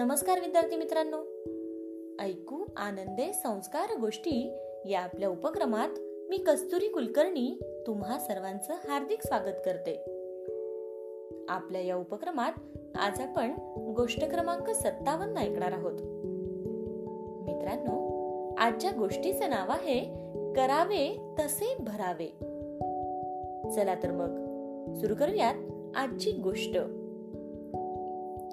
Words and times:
नमस्कार 0.00 0.40
विद्यार्थी 0.40 0.76
मित्रांनो. 0.76 1.16
ऐकू 2.22 2.64
आनंदे 2.76 3.32
संस्कार 3.32 3.98
गोष्टी 4.00 4.52
या 4.86 5.00
आपल्या 5.00 5.28
उपक्रमात 5.28 5.88
मी 6.28 6.36
कस्तुरी 6.36 6.88
कुलकर्णी 6.88 7.60
तुम्हा 7.86 8.18
सर्वांचं 8.18 8.74
हार्दिक 8.74 9.22
स्वागत 9.22 9.58
करते. 9.64 9.92
आपल्या 11.48 11.80
या 11.80 11.96
उपक्रमात 11.96 12.52
आज 12.94 13.20
आपण 13.20 13.50
गोष्ट 13.96 14.24
क्रमांक 14.24 14.70
सत्तावन्न 14.70 15.38
ऐकणार 15.38 15.72
आहोत. 15.72 15.98
मित्रांनो 17.44 18.54
आजच्या 18.58 18.90
गोष्टीचं 18.90 19.50
नाव 19.50 19.70
आहे 19.70 20.00
करावे 20.52 21.34
तसे 21.38 21.76
भरावे. 21.80 22.28
चला 23.70 23.94
तर 23.94 24.10
मग 24.10 24.30
सुरू 24.94 25.14
करूयात 25.14 25.54
आजची 25.96 26.30
गोष्ट. 26.32 26.76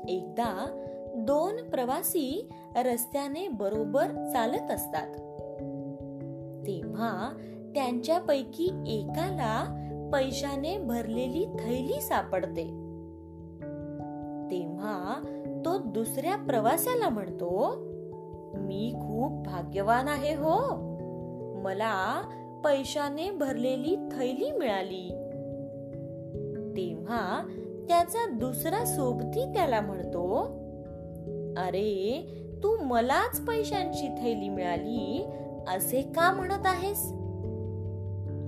एकदा 0.09 0.83
दोन 1.17 1.69
प्रवासी 1.69 2.49
रस्त्याने 2.75 3.47
बरोबर 3.47 4.07
चालत 4.07 4.71
असतात. 4.71 5.07
तेव्हा 6.67 7.29
त्यांच्यापैकी 7.75 8.65
एकाला 8.87 9.83
पैशाने 10.13 10.77
भरलेली 10.77 11.45
थैली 11.45 12.01
सापडते. 12.01 12.63
तेव्हा 14.51 15.21
तो 15.65 15.77
दुसऱ्या 15.77 16.35
प्रवाशाला 16.35 17.09
म्हणतो 17.09 17.73
मी 18.55 18.91
खूप 18.93 19.31
भाग्यवान 19.45 20.07
आहे 20.07 20.33
हो. 20.33 20.75
मला 21.61 22.21
पैशाने 22.65 23.31
भरलेली 23.31 23.95
थैली 23.95 24.51
मिळाली. 24.51 25.09
तेव्हा 26.77 27.47
त्याचा 27.87 28.29
दुसरा 28.29 28.85
सोबती 28.85 29.45
त्याला 29.45 29.81
म्हणतो 29.81 30.57
अरे 31.57 32.21
तू 32.63 32.75
मलाच 32.83 33.39
पैशांची 33.41 34.07
थैली 34.07 34.49
मिळाली 34.49 35.25
असे 35.67 36.01
का 36.01 36.31
म्हणत 36.31 36.65
आहेस? 36.65 37.05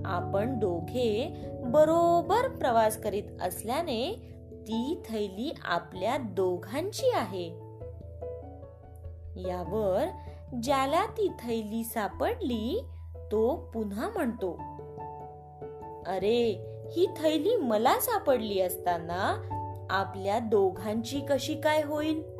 आपण 0.06 0.58
दोघे 0.58 1.42
बरोबर 1.64 2.48
प्रवास 2.48 2.96
करीत 3.02 3.42
असल्याने 3.42 4.12
ती 4.52 5.02
थैली 5.08 5.54
आपल्या 5.64 6.16
दोघांची 6.16 7.10
आहे. 7.14 7.48
यावर 9.48 10.04
ज्याला 10.62 11.06
ती 11.06 11.28
थैली 11.28 11.84
सापडली 11.84 12.80
तो 13.32 13.70
पुन्हा 13.74 14.08
म्हणतो 14.08 14.52
अरे 16.06 16.66
ही 16.96 17.06
थैली 17.06 17.56
मला 17.56 17.98
सापडली 18.00 18.60
असताना 18.60 19.48
आपल्या 19.90 20.38
दोघांची 20.38 21.20
कशी 21.28 21.54
काय 21.54 21.82
होईल? 21.82 22.39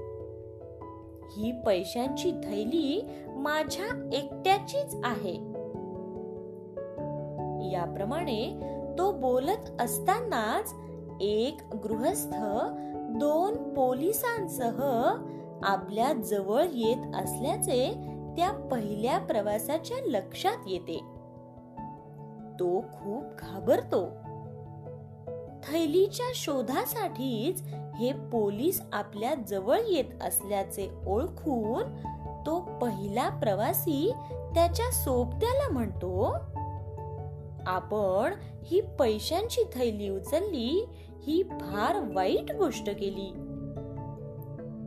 ही 1.31 1.53
पैशांची 1.67 2.33
थैली 2.33 3.09
माझ्या 3.29 4.11
एकट्याचीच 4.13 4.97
आहे. 5.05 5.51
याप्रमाणे 7.73 8.61
तो 8.99 9.13
बोलत 9.13 9.81
असतानाच 9.81 10.75
एक 11.21 11.59
गृहस्थ 11.85 12.35
दोन 13.21 13.75
पोलिसांसह 13.75 14.83
आपल्या 15.63 16.13
जवळ 16.13 16.65
येत 16.73 17.15
असल्याचे 17.15 17.95
त्या 18.37 18.69
पहिल्या 18.73 19.19
प्रवासाच्या 19.19 19.97
लक्षात 20.07 20.57
येते. 20.67 20.99
तो 22.61 22.81
खूप 22.81 23.23
घाबरतो. 23.39 24.09
थैलीच्या 25.65 26.27
शोधासाठीच 26.35 27.63
हे 27.99 28.13
पोलीस 28.13 28.83
आपल्या 28.93 29.35
जवळ 29.35 29.79
येत 29.89 30.23
असल्याचे 30.23 30.91
ओळखून 31.07 31.83
तो 32.47 32.61
पहिला 32.61 33.29
प्रवासी 33.29 34.13
त्याच्या 34.55 34.91
सोबत्याला 34.91 35.69
म्हणतो 35.73 36.37
आपण 37.67 38.35
ही 38.65 38.81
पैशांची 38.81 39.65
थैली 39.75 40.09
उचलली 40.09 40.89
ही 41.27 41.43
फार 41.43 42.15
वाईट 42.15 42.53
गोष्ट 42.53 42.87
केली. 42.87 43.33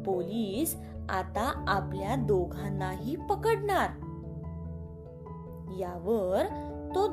पोलीस 0.06 0.76
आता 1.10 1.66
आपल्या 1.68 2.16
दोघांनाही 2.16 3.16
पकडणार. 3.16 3.90
यावर 5.80 6.46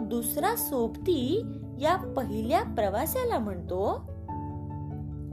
दुसरा 0.00 0.56
सोबती 0.56 1.42
या 1.80 2.14
पहिल्या 2.16 2.62
प्रवासाला 2.62 3.38
म्हणतो. 3.38 3.86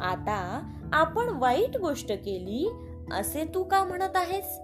आता 0.02 0.72
आपण 0.94 1.38
वाईट 1.38 1.78
गोष्ट 1.78 2.12
केली 2.12 2.70
असे 3.12 3.44
तू 3.56 3.64
का 3.64 3.84
म्हणत 3.84 4.16
आहेस? 4.16 4.60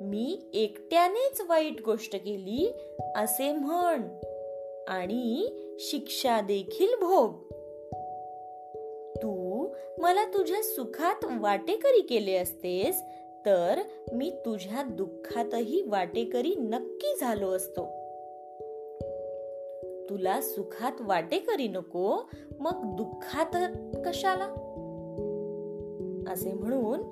मी 0.00 0.50
एकट्यानेच 0.54 1.40
वाईट 1.48 1.82
गोष्ट 1.84 2.16
केली 2.16 2.72
असे 3.16 3.52
म्हण 3.52 4.02
आणि 4.88 5.48
शिक्षा 5.78 6.40
देखील 6.40 6.94
भोग. 7.00 7.42
तू 9.16 9.68
मला 9.98 10.24
तुझ्या 10.24 10.62
सुखात 10.62 11.24
वाटेकरी 11.40 12.00
केले 12.00 12.36
असतेस 12.36 13.02
तर 13.46 13.80
मी 14.12 14.30
तुझ्या 14.30 14.82
दुःखातही 14.82 15.82
वाटेकरी 15.82 16.54
नक्की 16.54 17.16
झालो 17.20 17.50
असतो. 17.50 18.01
तुला 20.12 20.40
सुखात 20.40 20.92
वाटेकरी 21.00 21.68
नको 21.68 22.30
मग 22.60 22.96
दुःखात 22.96 23.56
कशाला? 24.06 24.44
असे 26.32 26.52
म्हणून 26.52 27.02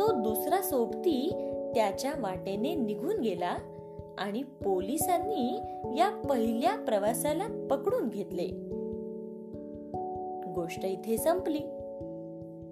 तो 0.00 0.22
दुसरा 0.22 0.62
सोबती 0.62 1.30
त्याच्या 1.74 2.12
वाटेने 2.18 2.74
निघून 2.74 3.20
गेला 3.20 3.56
आणि 4.18 4.42
पोलिसांनी 4.42 5.60
या 5.98 6.22
पहिल्या 6.30 6.76
प्रवासाला 6.76 7.66
पकडून 7.70 8.08
घेतले. 8.08 8.46
गोष्ट 10.52 10.84
इथे 10.84 11.18
संपली. 11.18 11.60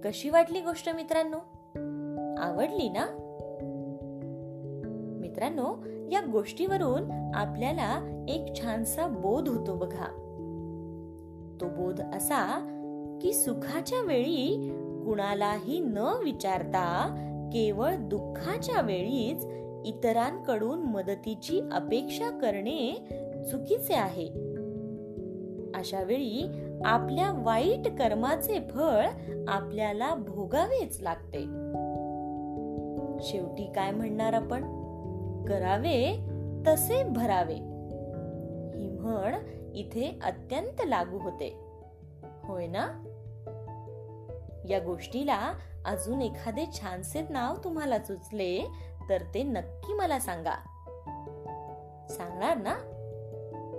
कशी 0.04 0.30
वाटली 0.30 0.60
गोष्ट 0.60 0.88
मित्रांनो? 0.88 1.36
आवडली 2.38 2.88
ना? 2.88 3.23
मित्रांनो 5.34 5.74
या 6.12 6.20
गोष्टीवरून 6.32 7.32
आपल्याला 7.34 8.24
एक 8.28 8.62
छानसा 8.62 9.06
बोध 9.06 9.48
होतो 9.48 9.74
बघा. 9.74 10.06
तो 11.60 11.66
बोध 11.68 12.00
असा 12.00 12.60
की 13.22 13.32
सुखाच्या 13.32 14.00
वेळी 14.06 14.68
कुणालाही 15.04 15.80
न 15.80 15.98
विचारता 16.24 17.14
केवळ 17.52 17.94
दुःखाच्या 17.96 18.80
वेळीच 18.80 19.46
इतरांकडून 19.86 20.78
मदतीची 20.78 21.60
अपेक्षा 21.72 22.30
करणे 22.30 22.94
चुकीचे 23.50 23.94
आहे. 23.94 24.28
अशा 25.74 26.02
वेळी 26.02 26.46
आपल्या 26.84 27.32
वाईट 27.42 27.88
कर्माचे 27.88 28.60
फळ 28.70 29.06
आपल्याला 29.48 30.14
भोगावेच 30.14 31.02
लागते. 31.02 31.44
शेवटी 33.20 33.72
काय 33.74 33.90
म्हणणार 33.90 34.32
आपण? 34.32 34.83
करावे 35.48 36.26
तसे 36.66 37.02
भरावे. 37.02 37.54
ही 38.78 38.88
म्हण 38.88 39.34
इथे 39.74 40.18
अत्यंत 40.24 40.82
लागू 40.86 41.18
होते. 41.18 41.60
होय 42.44 42.66
ना? 42.66 43.04
या 44.68 44.78
गोष्टीला 44.78 45.52
अजून 45.84 46.22
एखादे 46.22 46.64
छानसे 46.80 47.26
नाव 47.30 47.54
तुम्हाला 47.64 47.98
सुचले 47.98 48.66
तर 49.08 49.22
ते 49.34 49.42
नक्की 49.42 49.92
मला 49.92 50.18
सांगा. 50.18 50.54
सांगणार 52.10 52.56
ना? 52.56 52.74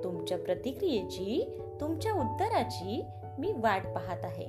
तुमच्या 0.03 0.37
प्रतिक्रियेची 0.37 1.61
तुमच्या 1.81 2.13
उत्तराची 2.13 3.03
मी 3.39 3.51
वाट 3.51 3.81
पाहत 3.87 4.25
आहे. 4.25 4.45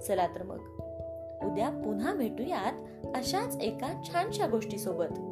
चला 0.00 0.26
तर 0.26 0.42
मग. 0.42 0.58
उद्या 1.44 1.70
पुन्हा 1.70 2.14
भेटूयात 2.14 3.06
अशाच 3.16 3.56
एका 3.56 4.02
छानशा 4.04 4.46
गोष्टी 4.46 4.78
सोबत 4.78 5.31